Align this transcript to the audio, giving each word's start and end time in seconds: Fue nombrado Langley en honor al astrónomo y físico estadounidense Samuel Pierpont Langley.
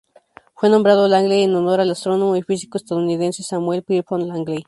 Fue 0.55 0.67
nombrado 0.67 1.07
Langley 1.07 1.43
en 1.43 1.53
honor 1.53 1.79
al 1.79 1.91
astrónomo 1.91 2.35
y 2.35 2.41
físico 2.41 2.79
estadounidense 2.79 3.43
Samuel 3.43 3.83
Pierpont 3.83 4.23
Langley. 4.25 4.57